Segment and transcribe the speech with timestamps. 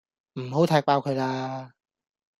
[0.39, 1.73] 唔好踢爆佢喇